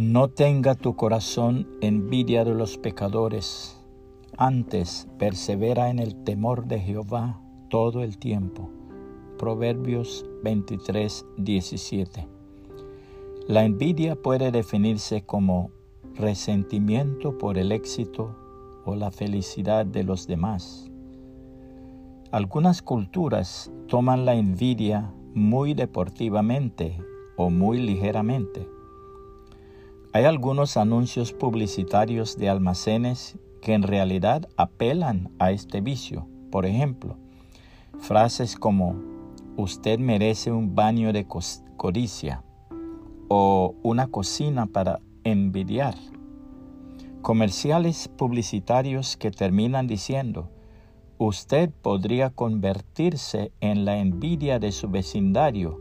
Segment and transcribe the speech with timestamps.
[0.00, 3.84] No tenga tu corazón envidia de los pecadores,
[4.36, 8.70] antes persevera en el temor de Jehová todo el tiempo.
[9.38, 12.28] Proverbios 23, 17.
[13.48, 15.72] La envidia puede definirse como
[16.14, 18.36] resentimiento por el éxito
[18.84, 20.88] o la felicidad de los demás.
[22.30, 27.02] Algunas culturas toman la envidia muy deportivamente
[27.36, 28.77] o muy ligeramente.
[30.14, 36.26] Hay algunos anuncios publicitarios de almacenes que en realidad apelan a este vicio.
[36.50, 37.18] Por ejemplo,
[37.98, 38.96] frases como
[39.58, 41.26] usted merece un baño de
[41.76, 42.42] codicia
[43.28, 45.94] o una cocina para envidiar.
[47.20, 50.48] Comerciales publicitarios que terminan diciendo,
[51.18, 55.78] usted podría convertirse en la envidia de su vecindario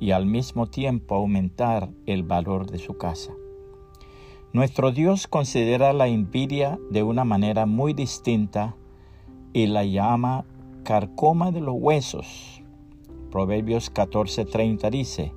[0.00, 3.32] y al mismo tiempo aumentar el valor de su casa.
[4.52, 8.74] Nuestro Dios considera la envidia de una manera muy distinta
[9.52, 10.44] y la llama
[10.82, 12.60] carcoma de los huesos.
[13.30, 15.32] Proverbios 14:30 dice,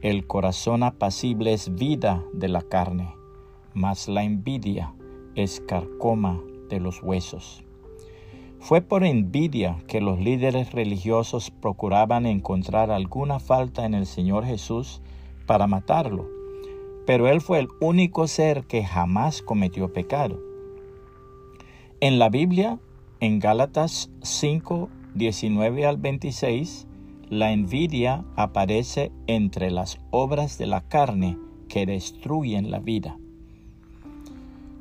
[0.00, 3.14] el corazón apacible es vida de la carne,
[3.74, 4.94] mas la envidia
[5.34, 7.62] es carcoma de los huesos.
[8.60, 15.02] Fue por envidia que los líderes religiosos procuraban encontrar alguna falta en el Señor Jesús
[15.46, 16.31] para matarlo,
[17.06, 20.40] pero Él fue el único ser que jamás cometió pecado.
[22.00, 22.78] En la Biblia,
[23.20, 26.86] en Gálatas 5, 19 al 26,
[27.28, 33.16] la envidia aparece entre las obras de la carne que destruyen la vida.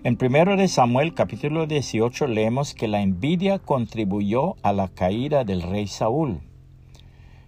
[0.04, 5.62] En 1 de Samuel capítulo 18 leemos que la envidia contribuyó a la caída del
[5.62, 6.40] rey Saúl.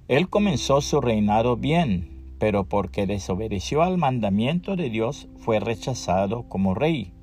[0.07, 2.12] Él comenzó su reinado bien,
[2.43, 7.13] pero porque desobedeció al mandamiento de Dios fue rechazado como rey.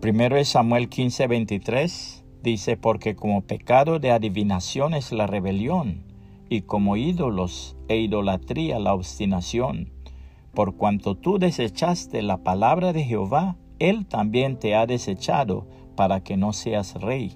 [0.00, 6.04] 1 de Samuel 15:23 dice, porque como pecado de adivinación es la rebelión,
[6.48, 9.90] y como ídolos e idolatría la obstinación.
[10.54, 16.36] Por cuanto tú desechaste la palabra de Jehová, Él también te ha desechado para que
[16.36, 17.32] no seas rey.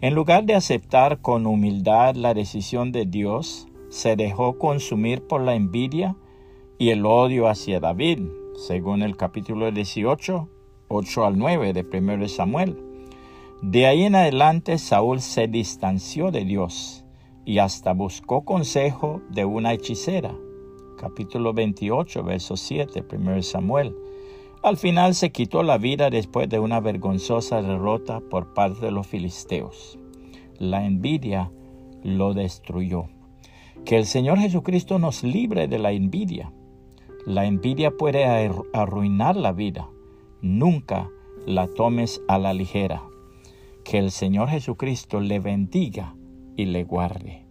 [0.00, 5.54] En lugar de aceptar con humildad la decisión de Dios, se dejó consumir por la
[5.54, 6.16] envidia
[6.78, 8.20] y el odio hacia David,
[8.54, 10.48] según el capítulo 18,
[10.88, 12.78] 8 al 9 de 1 Samuel.
[13.62, 17.04] De ahí en adelante Saúl se distanció de Dios
[17.44, 20.34] y hasta buscó consejo de una hechicera.
[20.96, 23.94] Capítulo 28, verso 7, 1 Samuel.
[24.62, 29.06] Al final se quitó la vida después de una vergonzosa derrota por parte de los
[29.06, 29.98] filisteos.
[30.58, 31.50] La envidia
[32.04, 33.06] lo destruyó.
[33.84, 36.52] Que el Señor Jesucristo nos libre de la envidia.
[37.26, 38.24] La envidia puede
[38.72, 39.88] arruinar la vida.
[40.42, 41.10] Nunca
[41.46, 43.02] la tomes a la ligera.
[43.84, 46.14] Que el Señor Jesucristo le bendiga
[46.56, 47.49] y le guarde.